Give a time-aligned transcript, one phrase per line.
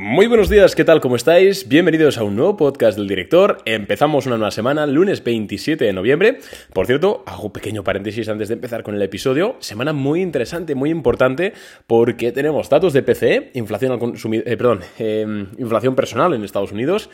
[0.00, 1.00] Muy buenos días, ¿qué tal?
[1.00, 1.66] ¿Cómo estáis?
[1.66, 3.58] Bienvenidos a un nuevo podcast del director.
[3.64, 6.38] Empezamos una nueva semana, lunes 27 de noviembre.
[6.72, 9.56] Por cierto, hago un pequeño paréntesis antes de empezar con el episodio.
[9.58, 11.52] Semana muy interesante, muy importante,
[11.88, 16.70] porque tenemos datos de PCE, inflación al consumidor, eh, perdón, eh, inflación personal en Estados
[16.70, 17.10] Unidos.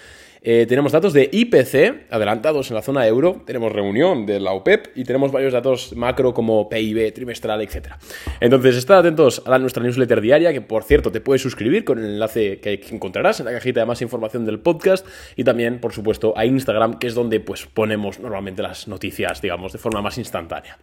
[0.47, 4.89] Eh, tenemos datos de IPC adelantados en la zona euro, tenemos reunión de la OPEP
[4.95, 7.95] y tenemos varios datos macro como PIB trimestral, etc.
[8.41, 12.05] Entonces, estad atentos a nuestra newsletter diaria, que por cierto te puedes suscribir con el
[12.05, 16.35] enlace que encontrarás en la cajita de más información del podcast y también, por supuesto,
[16.37, 20.79] a Instagram, que es donde pues ponemos normalmente las noticias, digamos, de forma más instantánea.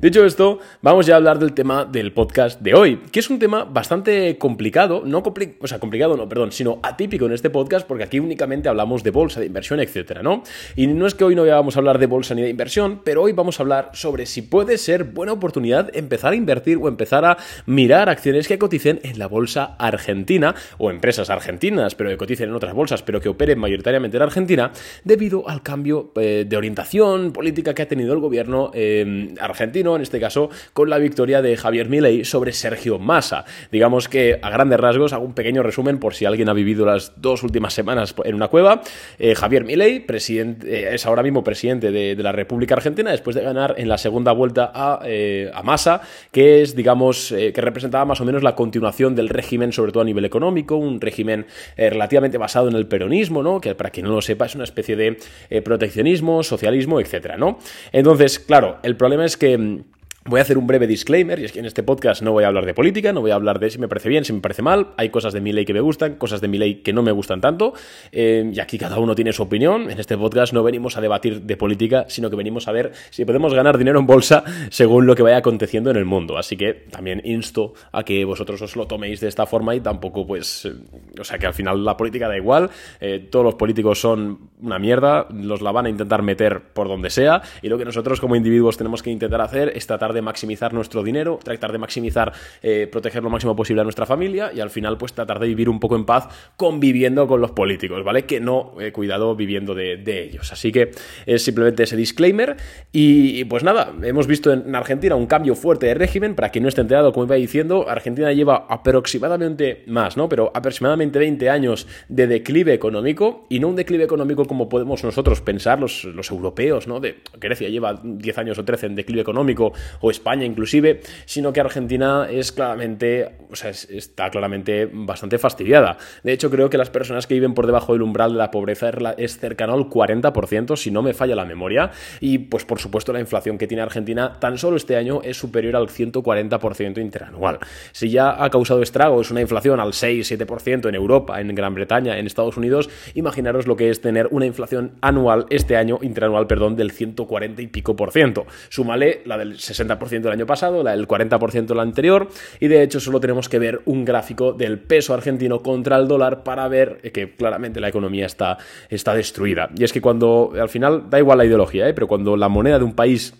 [0.00, 3.38] Dicho esto, vamos ya a hablar del tema del podcast de hoy, que es un
[3.38, 8.04] tema bastante complicado, no o sea, complicado no, perdón, sino atípico en este podcast porque
[8.04, 10.42] aquí únicamente hablamos de bolsa, de inversión, etcétera, ¿no?
[10.74, 13.22] Y no es que hoy no vamos a hablar de bolsa ni de inversión, pero
[13.22, 17.26] hoy vamos a hablar sobre si puede ser buena oportunidad empezar a invertir o empezar
[17.26, 17.36] a
[17.66, 22.54] mirar acciones que coticen en la bolsa argentina o empresas argentinas, pero que coticen en
[22.54, 24.72] otras bolsas, pero que operen mayoritariamente en Argentina,
[25.04, 30.02] debido al cambio eh, de orientación política que ha tenido el gobierno eh, argentino en
[30.02, 33.44] este caso con la victoria de Javier Milei sobre Sergio Massa.
[33.70, 37.20] Digamos que a grandes rasgos hago un pequeño resumen por si alguien ha vivido las
[37.20, 38.82] dos últimas semanas en una cueva.
[39.18, 43.74] Eh, Javier Milei eh, es ahora mismo presidente de, la República Argentina después de ganar
[43.78, 46.00] en la segunda vuelta a, eh, Massa,
[46.32, 50.04] que es, digamos, que representaba más o menos la continuación del régimen, sobre todo a
[50.04, 53.60] nivel económico, un régimen relativamente basado en el peronismo, ¿no?
[53.60, 55.18] que para quien no lo sepa es una especie de
[55.62, 57.58] proteccionismo, socialismo, etcétera, ¿no?
[57.92, 59.84] Entonces, claro, el problema es que
[60.26, 62.48] Voy a hacer un breve disclaimer, y es que en este podcast no voy a
[62.48, 64.60] hablar de política, no voy a hablar de si me parece bien, si me parece
[64.60, 64.88] mal.
[64.98, 67.10] Hay cosas de mi ley que me gustan, cosas de mi ley que no me
[67.10, 67.72] gustan tanto,
[68.12, 69.90] eh, y aquí cada uno tiene su opinión.
[69.90, 73.24] En este podcast no venimos a debatir de política, sino que venimos a ver si
[73.24, 76.36] podemos ganar dinero en bolsa según lo que vaya aconteciendo en el mundo.
[76.36, 80.26] Así que también insto a que vosotros os lo toméis de esta forma y tampoco,
[80.26, 80.74] pues, eh,
[81.18, 82.68] o sea, que al final la política da igual,
[83.00, 87.08] eh, todos los políticos son una mierda, los la van a intentar meter por donde
[87.08, 90.72] sea, y lo que nosotros como individuos tenemos que intentar hacer es tratar de maximizar
[90.72, 92.32] nuestro dinero, tratar de maximizar,
[92.62, 95.68] eh, proteger lo máximo posible a nuestra familia y al final pues tratar de vivir
[95.68, 98.24] un poco en paz conviviendo con los políticos, ¿vale?
[98.24, 100.52] Que no, he cuidado, viviendo de, ellos.
[100.52, 100.90] Así que
[101.24, 102.56] es simplemente ese disclaimer
[102.92, 106.68] y, pues nada, hemos visto en Argentina un cambio fuerte de régimen, para quien no
[106.68, 110.28] esté enterado, como iba diciendo, Argentina lleva aproximadamente más, ¿no?
[110.28, 115.40] Pero aproximadamente 20 años de declive económico y no un declive económico como podemos nosotros
[115.40, 117.00] pensar los, los europeos, ¿no?
[117.00, 121.60] De Grecia lleva 10 años o 13 en declive económico o España inclusive, sino que
[121.60, 125.98] Argentina es claramente, o sea, está claramente bastante fastidiada.
[126.22, 128.90] De hecho, creo que las personas que viven por debajo del umbral de la pobreza
[129.16, 131.90] es cercano al 40%, si no me falla la memoria,
[132.20, 135.76] y pues por supuesto la inflación que tiene Argentina tan solo este año es superior
[135.76, 137.58] al 140% interanual.
[137.92, 142.26] Si ya ha causado estragos una inflación al 6-7% en Europa, en Gran Bretaña, en
[142.26, 146.90] Estados Unidos, imaginaros lo que es tener una inflación anual este año, interanual, perdón, del
[146.90, 148.46] 140 y pico por ciento.
[148.68, 152.28] Súmale la del 60 del año pasado, del 40% del anterior,
[152.58, 156.42] y de hecho solo tenemos que ver un gráfico del peso argentino contra el dólar
[156.42, 158.58] para ver que claramente la economía está,
[158.88, 159.70] está destruida.
[159.76, 161.94] Y es que cuando, al final, da igual la ideología, ¿eh?
[161.94, 163.34] pero cuando la moneda de un país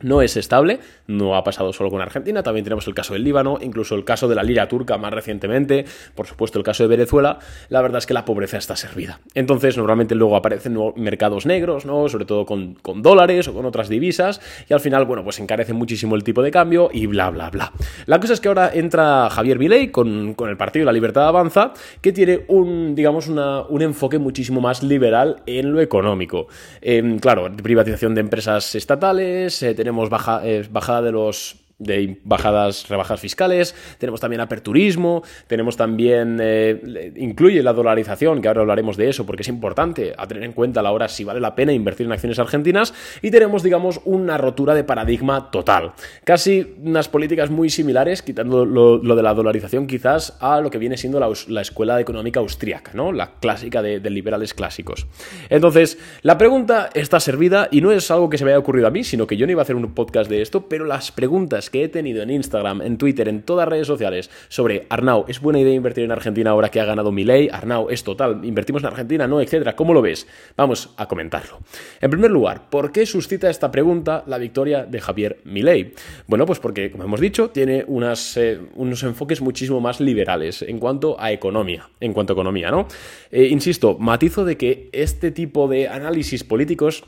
[0.00, 3.58] no es estable, no ha pasado solo con Argentina, también tenemos el caso del Líbano,
[3.60, 5.84] incluso el caso de la lira turca más recientemente,
[6.14, 9.20] por supuesto el caso de Venezuela, la verdad es que la pobreza está servida.
[9.34, 12.08] Entonces normalmente luego aparecen mercados negros, ¿no?
[12.08, 16.14] sobre todo con, dólares o con otras divisas, y al final, bueno, pues encarece muchísimo
[16.14, 17.72] el tipo de cambio y bla, bla, bla.
[18.06, 21.72] La cosa es que ahora entra Javier Milei con, con el partido La Libertad Avanza,
[22.00, 26.48] que tiene un, digamos, una, un enfoque muchísimo más liberal en lo económico.
[26.80, 32.88] Em, claro, privatización de empresas estatales, eh, tenemos baja, eh, bajada de los de bajadas,
[32.88, 39.10] rebajas fiscales, tenemos también aperturismo, tenemos también, eh, incluye la dolarización, que ahora hablaremos de
[39.10, 41.72] eso porque es importante a tener en cuenta a la hora si vale la pena
[41.72, 45.92] invertir en acciones argentinas, y tenemos, digamos, una rotura de paradigma total.
[46.24, 50.96] Casi unas políticas muy similares, quitando lo, de la dolarización quizás, a lo que viene
[50.96, 53.12] siendo la, escuela económica austríaca, ¿no?
[53.12, 55.06] La clásica de, de, liberales clásicos.
[55.50, 58.90] Entonces, la pregunta está servida y no es algo que se me haya ocurrido a
[58.90, 61.65] mí, sino que yo no iba a hacer un podcast de esto, pero las preguntas
[61.70, 65.60] que he tenido en Instagram, en Twitter, en todas redes sociales sobre Arnau, ¿es buena
[65.60, 67.48] idea invertir en Argentina ahora que ha ganado mi ley?
[67.52, 69.76] Arnau, es total, invertimos en Argentina, no, etcétera.
[69.76, 70.26] ¿Cómo lo ves?
[70.56, 71.58] Vamos a comentarlo.
[72.00, 75.92] En primer lugar, ¿por qué suscita esta pregunta la victoria de Javier Milei?
[76.26, 81.20] Bueno, pues porque, como hemos dicho, tiene eh, unos enfoques muchísimo más liberales en cuanto
[81.20, 82.86] a economía, en cuanto a economía, ¿no?
[83.30, 87.04] Eh, insisto, matizo de que este tipo de análisis políticos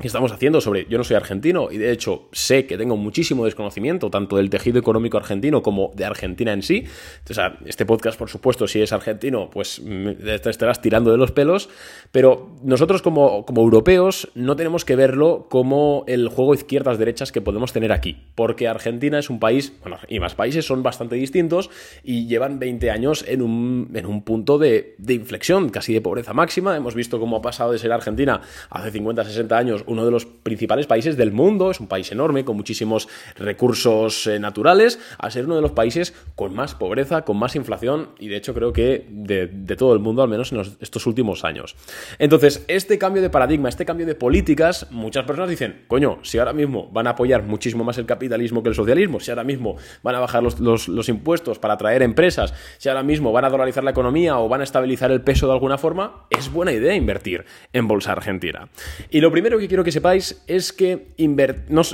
[0.00, 3.44] que estamos haciendo sobre, yo no soy argentino y de hecho sé que tengo muchísimo
[3.44, 6.84] desconocimiento tanto del tejido económico argentino como de Argentina en sí.
[7.18, 11.68] Entonces, este podcast, por supuesto, si es argentino, pues te estarás tirando de los pelos,
[12.12, 17.72] pero nosotros como, como europeos no tenemos que verlo como el juego izquierdas-derechas que podemos
[17.72, 21.70] tener aquí, porque Argentina es un país, bueno, y más países son bastante distintos
[22.02, 26.34] y llevan 20 años en un, en un punto de, de inflexión, casi de pobreza
[26.34, 26.76] máxima.
[26.76, 28.40] Hemos visto cómo ha pasado de ser Argentina
[28.70, 32.44] hace 50, 60 años uno de los principales países del mundo, es un país enorme,
[32.44, 37.36] con muchísimos recursos eh, naturales, a ser uno de los países con más pobreza, con
[37.36, 39.46] más inflación y de hecho creo que de,
[39.76, 41.76] todo el mundo, al menos en estos últimos años.
[42.18, 46.52] Entonces, este cambio de paradigma, este cambio de políticas, muchas personas dicen, coño, si ahora
[46.52, 50.14] mismo van a apoyar muchísimo más el capitalismo que el socialismo, si ahora mismo van
[50.14, 53.90] a bajar los, los impuestos para atraer empresas, si ahora mismo van a dolarizar la
[53.90, 57.88] economía o van a estabilizar el peso de alguna forma, es buena idea invertir en
[57.88, 58.68] bolsa argentina.
[59.10, 61.08] Y lo primero que quiero quiero que sepáis es que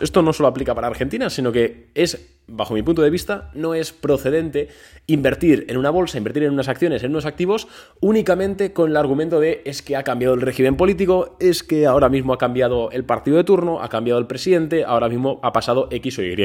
[0.00, 2.16] esto no solo aplica para Argentina, sino que es
[2.52, 4.68] bajo mi punto de vista, no es procedente
[5.06, 7.66] invertir en una bolsa, invertir en unas acciones, en unos activos,
[8.00, 12.08] únicamente con el argumento de es que ha cambiado el régimen político, es que ahora
[12.08, 15.88] mismo ha cambiado el partido de turno, ha cambiado el presidente, ahora mismo ha pasado
[15.90, 16.36] X o Y.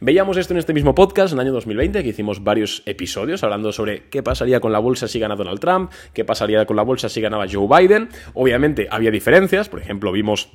[0.00, 3.72] Veíamos esto en este mismo podcast en el año 2020, que hicimos varios episodios hablando
[3.72, 7.08] sobre qué pasaría con la bolsa si gana Donald Trump, qué pasaría con la bolsa
[7.08, 8.08] si ganaba Joe Biden.
[8.34, 10.50] Obviamente había diferencias, por ejemplo, vimos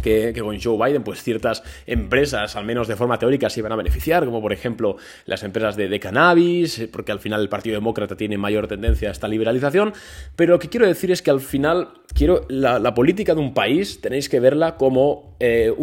[0.00, 3.76] que, con Joe Biden, pues ciertas empresas, al menos de forma teórica, se iban a
[3.76, 4.96] beneficiar, como por ejemplo
[5.26, 9.12] las empresas de, cannabis, eh, porque al final el Partido Demócrata tiene mayor tendencia a
[9.12, 9.92] esta liberalización.
[10.36, 14.00] Pero lo que quiero decir es que al final, quiero la, política de un país
[14.00, 15.74] tenéis que verla como eh,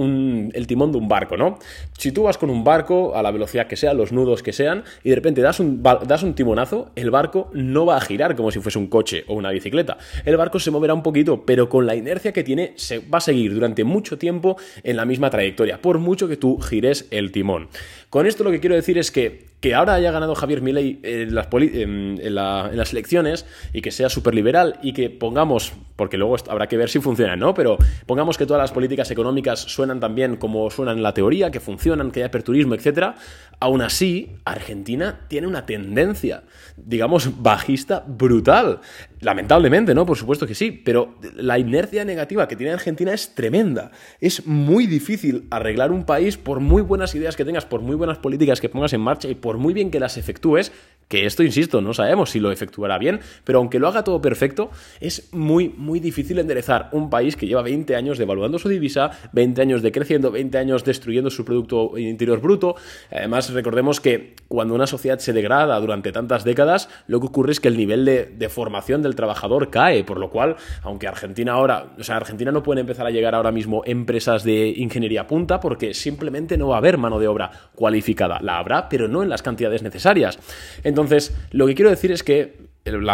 [0.53, 1.59] el timón de un barco, ¿no?
[1.97, 4.85] Si tú vas con un barco a la velocidad que sea, los nudos que sean,
[5.03, 8.51] y de repente das un, das un timonazo, el barco no va a girar como
[8.51, 9.97] si fuese un coche o una bicicleta.
[10.23, 13.21] El barco se moverá un poquito, pero con la inercia que tiene, se va a
[13.21, 17.67] seguir durante mucho tiempo en la misma trayectoria, por mucho que tú gires el timón.
[18.09, 21.35] Con esto lo que quiero decir es que que ahora haya ganado Javier Milei en
[21.35, 26.67] las, en, las elecciones y que sea súper liberal y que pongamos, porque luego habrá
[26.67, 27.53] que ver si funciona, ¿no?
[27.53, 31.51] Pero pongamos que todas las políticas económicas suenan tan bien como suenan en la teoría,
[31.51, 33.15] que funcionan, que hay aperturismo, etc.
[33.59, 36.43] Aún así, Argentina tiene una tendencia,
[36.77, 38.79] digamos, bajista brutal.
[39.21, 40.05] Lamentablemente, ¿no?
[40.05, 43.91] Por supuesto que sí, pero la inercia negativa que tiene Argentina es tremenda.
[44.21, 48.17] Es muy difícil arreglar un país por muy buenas ideas que tengas, por muy buenas
[48.17, 50.71] políticas que pongas en marcha y por muy bien que las efectúes,
[51.09, 54.69] que esto, insisto, no sabemos si lo efectuará bien, pero aunque lo haga todo perfecto,
[55.01, 59.61] es muy, muy difícil enderezar un país que lleva 20 años devaluando su divisa, 20
[59.61, 62.75] años decreciendo, 20 años destruyendo su Producto Interior Bruto.
[63.11, 67.59] Además, recordemos que cuando una sociedad se degrada durante tantas décadas, lo que ocurre es
[67.59, 72.03] que el nivel de, formación del trabajador cae, por lo cual, aunque Argentina ahora, o
[72.03, 76.57] sea, Argentina no puede empezar a llegar ahora mismo empresas de ingeniería punta porque simplemente
[76.57, 78.39] no va a haber mano de obra cualificada.
[78.41, 80.39] La habrá, pero no en las cantidades necesarias.
[80.83, 82.69] Entonces, lo que quiero decir es que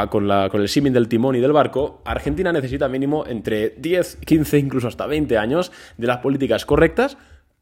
[0.10, 4.88] con, el símil del timón y del barco, Argentina necesita mínimo entre 10, 15, incluso
[4.88, 7.18] hasta 20 años de las políticas correctas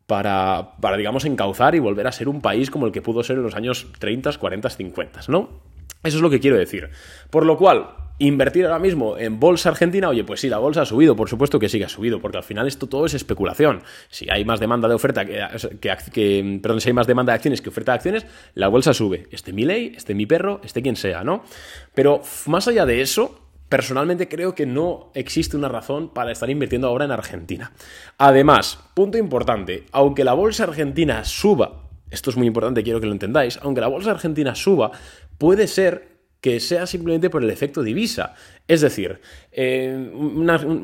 [0.05, 3.37] para, para, digamos, encauzar y volver a ser un país como el que pudo ser
[3.37, 5.61] en los años 30, 40, 50, ¿no?
[6.03, 6.89] Eso es lo que quiero decir.
[7.29, 7.87] Por lo cual,
[8.19, 11.59] Invertir ahora mismo en bolsa argentina, oye, pues sí, la bolsa ha subido, por supuesto
[11.59, 13.81] que sí que ha subido, porque al final esto todo es especulación.
[14.09, 15.41] Si hay más demanda de oferta que,
[16.11, 19.27] que, perdón, si hay más demanda de acciones que oferta de acciones, la bolsa sube.
[19.31, 21.43] Este mi ley, este mi perro, este quien sea, ¿no?
[21.95, 23.39] Pero más allá de eso,
[23.73, 27.71] personalmente creo que no existe una razón para estar invirtiendo ahora en Argentina.
[28.19, 33.11] Además, punto importante, aunque la bolsa argentina suba, esto es muy importante, quiero que lo
[33.11, 34.91] entendáis, aunque la bolsa argentina suba,
[35.39, 36.12] puede ser
[36.43, 38.35] que sea simplemente por el efecto divisa.
[38.67, 39.21] Es decir,
[39.53, 40.11] eh,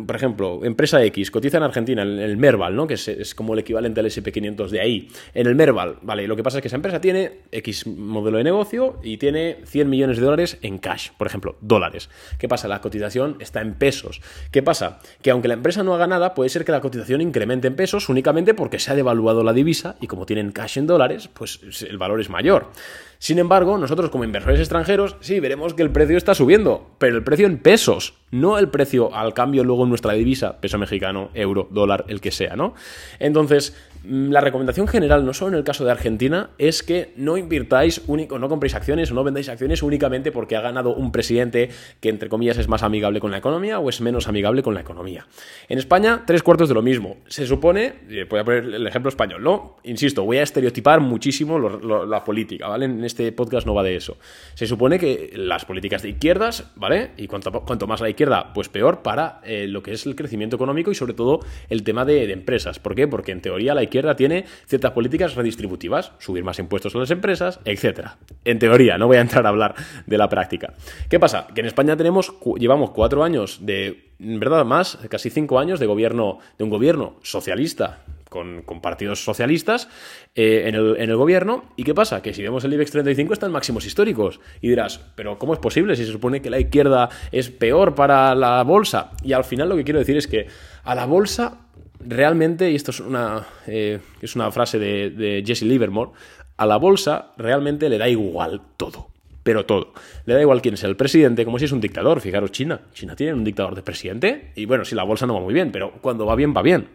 [0.08, 2.88] por ejemplo, empresa X cotiza en Argentina, en el Merval, ¿no?
[2.88, 5.10] que es, como el equivalente al SP500 de ahí.
[5.34, 8.46] En el Merval, vale, lo que pasa es que esa empresa tiene X modelo de
[8.46, 12.10] negocio y tiene 100 millones de dólares en cash, por ejemplo, dólares.
[12.38, 12.70] ¿Qué pasa?
[12.70, 14.22] La cotización está en pesos.
[14.52, 15.00] ¿Qué pasa?
[15.22, 18.08] Que aunque la empresa no haga nada, puede ser que la cotización incremente en pesos
[18.08, 21.98] únicamente porque se ha devaluado la divisa y como tienen cash en dólares, pues el
[21.98, 22.72] valor es mayor.
[23.20, 27.24] Sin embargo, nosotros como inversores extranjeros, sí, veremos que el precio está subiendo, pero el
[27.24, 31.68] precio en pesos, no el precio al cambio luego en nuestra divisa, peso mexicano, euro,
[31.70, 32.76] dólar, el que sea, ¿no?
[33.20, 38.02] Entonces, la recomendación general, no solo en el caso de Argentina, es que no invirtáis
[38.08, 42.10] único, no compréis acciones o no vendáis acciones únicamente porque ha ganado un presidente que,
[42.10, 45.28] entre comillas, es más amigable con la economía o es menos amigable con la economía.
[45.68, 47.18] En España, tres cuartos de lo mismo.
[47.28, 47.96] Se supone,
[48.30, 49.78] voy a poner el ejemplo español, ¿no?
[49.84, 52.86] Insisto, voy a estereotipar muchísimo la política, ¿vale?
[52.86, 54.18] En este podcast no va de eso.
[54.54, 57.12] Se supone que las políticas de izquierdas, ¿vale?
[57.18, 60.56] Y cuanto, cuanto más la izquierda, pues peor para eh, lo que es el crecimiento
[60.56, 62.80] económico y sobre todo el tema de, de empresas.
[62.80, 63.08] ¿Por qué?
[63.08, 67.60] Porque en teoría la izquierda tiene ciertas políticas redistributivas, subir más impuestos a las empresas,
[67.66, 68.18] etcétera.
[68.46, 70.74] En teoría, no voy a entrar a hablar de la práctica.
[71.10, 71.48] ¿Qué pasa?
[71.54, 75.86] Que en España tenemos, llevamos cuatro años de, en verdad más, casi cinco años de
[75.86, 79.90] gobierno, de un gobierno socialista, con, partidos socialistas
[80.36, 81.66] eh, en, el, en, el, gobierno.
[81.76, 82.22] ¿Y qué pasa?
[82.22, 84.40] Que si vemos el IBEX 35 están máximos históricos.
[84.62, 88.36] Y dirás, ¿pero cómo es posible si se supone que la izquierda es peor para
[88.36, 89.12] la bolsa?
[89.24, 90.48] Y al final lo que quiero decir es que
[90.84, 91.58] a la bolsa
[92.00, 96.12] realmente, y esto es una, eh, es una frase de, Jesse Livermore,
[96.58, 99.10] a la bolsa realmente le da igual todo
[99.42, 99.94] pero todo.
[100.26, 102.22] Le da igual quién sea el presidente, como si es un dictador.
[102.22, 102.82] Fijaros, China.
[102.94, 104.52] China tiene un dictador de presidente.
[104.56, 106.90] Y bueno, si la bolsa no va muy bien, pero cuando va bien, va bien.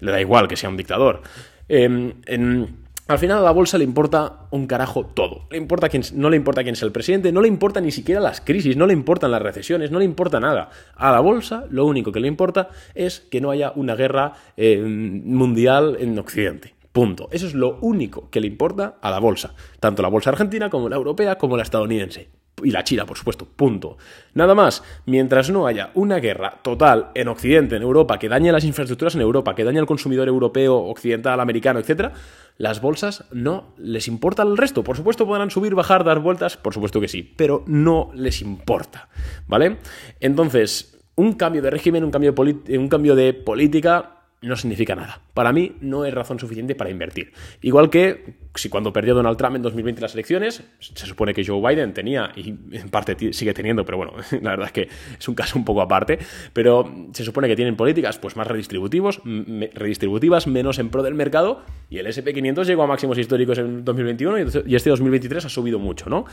[0.00, 1.22] Le da igual que sea un dictador.
[1.68, 2.78] Em, en,
[3.10, 5.48] al final a la bolsa le importa un carajo todo.
[5.50, 8.20] Le importa quién, no le importa quién sea el presidente, no le importa ni siquiera
[8.20, 10.70] las crisis, no le importan las recesiones, no le importa nada.
[10.94, 14.80] A la bolsa lo único que le importa es que no haya una guerra eh,
[14.80, 16.74] mundial en Occidente.
[16.92, 17.28] Punto.
[17.32, 19.54] Eso es lo único que le importa a la bolsa.
[19.80, 23.46] Tanto la bolsa argentina como la europea como la estadounidense y la China, por supuesto,
[23.46, 23.96] punto.
[24.34, 28.64] Nada más, mientras no haya una guerra total en Occidente, en Europa, que dañe las
[28.64, 32.12] infraestructuras en Europa, que dañe al consumidor europeo, occidental, americano, etc.,
[32.56, 34.84] las bolsas no les importa el resto.
[34.84, 39.08] Por supuesto podrán subir, bajar, dar vueltas, por supuesto que sí, pero no les importa,
[39.46, 39.78] ¿vale?
[40.20, 45.20] Entonces, un cambio de régimen, un cambio un cambio de política no significa nada.
[45.34, 47.32] Para mí no es razón suficiente para invertir.
[47.60, 51.60] Igual que si cuando perdió Donald Trump en 2020 las elecciones, se supone que Joe
[51.60, 55.34] Biden tenía, y en parte sigue teniendo, pero bueno, la verdad es que es un
[55.34, 56.18] caso un poco aparte,
[56.52, 61.62] pero se supone que tienen políticas pues más redistributivos, redistributivas, menos en pro del mercado,
[61.90, 66.08] y el SP500 llegó a máximos históricos en 2021 y este 2023 ha subido mucho,
[66.08, 66.24] ¿no?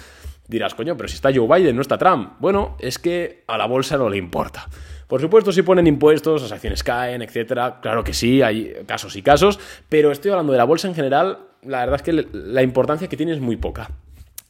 [0.47, 2.33] Dirás, coño, pero si está Joe Biden, no está Trump.
[2.39, 4.69] Bueno, es que a la bolsa no le importa.
[5.07, 7.79] Por supuesto, si ponen impuestos, las acciones caen, etcétera.
[7.81, 11.39] Claro que sí, hay casos y casos, pero estoy hablando de la bolsa en general.
[11.63, 13.89] La verdad es que la importancia que tiene es muy poca.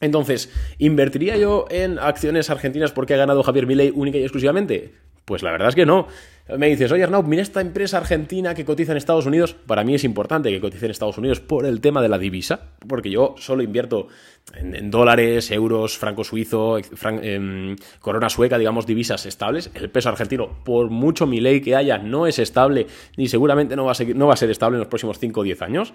[0.00, 4.94] Entonces, ¿invertiría yo en acciones argentinas porque ha ganado Javier Milei única y exclusivamente?
[5.24, 6.08] Pues la verdad es que no.
[6.56, 9.54] Me dices, oye Arnaud, mira esta empresa argentina que cotiza en Estados Unidos.
[9.54, 12.70] Para mí es importante que cotice en Estados Unidos por el tema de la divisa,
[12.86, 14.08] porque yo solo invierto
[14.54, 19.70] en, dólares, euros, franco suizo, em, corona sueca, digamos, divisas estables.
[19.74, 22.86] El peso argentino, por mucho mi ley que haya, no es estable
[23.18, 25.40] ni seguramente no va, a ser, no va a ser estable en los próximos 5
[25.40, 25.92] o 10 años.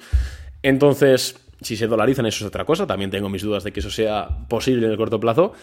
[0.61, 2.85] Entonces, si se dolarizan, eso es otra cosa.
[2.85, 5.53] También tengo mis dudas de que eso sea posible en el corto plazo.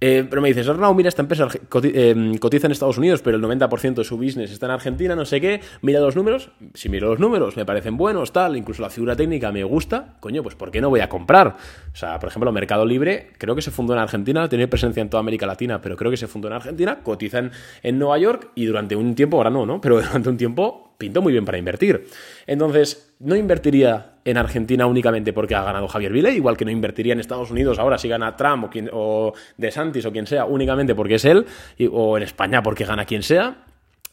[0.00, 1.46] Eh, pero me dices, Arnau, mira, esta empresa
[1.82, 5.26] eh, cotiza en Estados Unidos, pero el 90% de su business está en Argentina, no
[5.26, 5.60] sé qué.
[5.82, 6.50] Mira los números.
[6.74, 8.56] Si miro los números, me parecen buenos, tal.
[8.56, 10.16] Incluso la figura técnica me gusta.
[10.20, 11.56] Coño, pues ¿por qué no voy a comprar?
[11.92, 15.10] O sea, por ejemplo, Mercado Libre, creo que se fundó en Argentina, tiene presencia en
[15.10, 17.50] toda América Latina, pero creo que se fundó en Argentina, cotiza
[17.82, 19.80] en Nueva York y durante un tiempo, ahora no, ¿no?
[19.80, 22.06] Pero durante un tiempo pintó muy bien para invertir.
[22.46, 27.14] Entonces, no invertiría en Argentina únicamente porque ha ganado Javier Vile, igual que no invertiría
[27.14, 30.94] en Estados Unidos ahora si gana Trump o, quien, o DeSantis o quien sea, únicamente
[30.94, 31.46] porque es él,
[31.90, 33.64] o en España porque gana quien sea.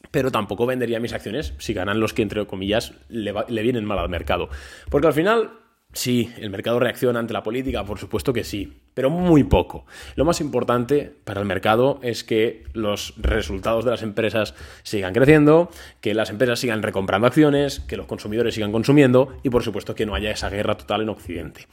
[0.10, 4.08] Pero tampoco vendería mis acciones si ganan los que, entre comillas, le vienen mal al
[4.08, 4.48] mercado.
[4.90, 5.50] Porque al final
[5.98, 9.88] Sí, el mercado reacciona ante la política, por supuesto que sí, pero muy poco.
[10.16, 15.72] Lo más importante para el mercado es que los resultados de las empresas sigan creciendo,
[16.00, 20.06] que las empresas sigan recomprando acciones, que los consumidores sigan consumiendo y por supuesto que
[20.06, 21.66] no haya esa guerra total en Occidente.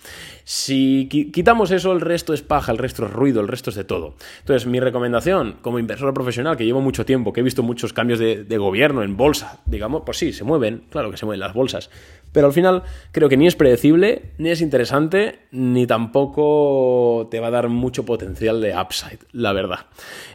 [0.45, 3.85] Si quitamos eso, el resto es paja, el resto es ruido, el resto es de
[3.85, 4.15] todo.
[4.41, 8.19] Entonces, mi recomendación como inversor profesional, que llevo mucho tiempo, que he visto muchos cambios
[8.19, 11.91] de, gobierno en bolsa, digamos, pues sí, se mueven, claro que se mueven las bolsas,
[12.35, 17.47] pero al final creo que ni es predecible, ni es interesante, ni tampoco te va
[17.47, 19.87] a dar mucho potencial de upside, la verdad.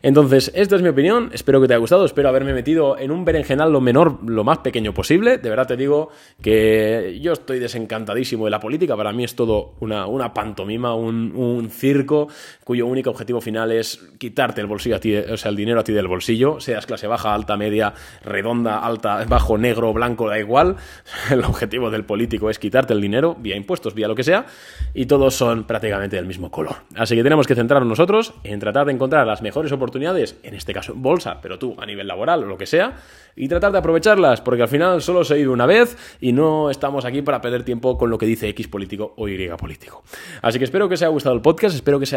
[0.01, 3.25] Entonces, esta es mi opinión, espero que te haya gustado, espero haberme metido en un
[3.25, 5.39] berenjenal lo menor, lo más pequeño posible.
[5.39, 6.09] De verdad te digo
[6.41, 11.69] que yo estoy desencantadísimo de la política, para mí es todo una, pantomima, un, un,
[11.69, 12.29] circo
[12.63, 15.83] cuyo único objetivo final es quitarte el bolsillo a ti, o sea, el dinero a
[15.83, 20.77] ti del bolsillo, seas clase baja, alta, media, redonda, alta, bajo, negro, blanco, da igual.
[21.29, 24.45] El objetivo del político es quitarte el dinero, vía impuestos, vía lo que sea,
[24.93, 26.75] y todos son prácticamente del mismo color.
[26.95, 30.73] Así que tenemos que centrarnos nosotros en tratar de encontrar las mejores oportunidades, en este
[30.73, 32.97] caso en bolsa, pero tú a nivel laboral o lo que sea,
[33.39, 36.69] y tratar de aprovecharlas, porque al final solo se ha ido una vez y no
[36.69, 40.03] estamos aquí para perder tiempo con lo que dice X político o Y político.
[40.41, 42.13] Así que espero que os haya gustado el podcast, espero que os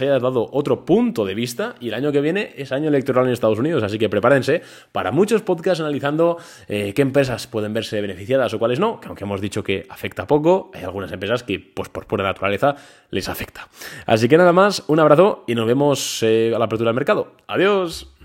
[0.00, 3.32] haya dado otro punto de vista y el año que viene es año electoral en
[3.32, 8.54] Estados Unidos, así que prepárense para muchos podcasts analizando eh, qué empresas pueden verse beneficiadas
[8.54, 11.90] o cuáles no, que aunque hemos dicho que afecta poco, hay algunas empresas que pues
[11.90, 12.76] por pura naturaleza
[13.10, 13.68] les afecta.
[14.06, 17.32] Así que nada más, un abrazo y nos vemos eh, a la apertura del mercado.
[17.46, 18.15] Adiós.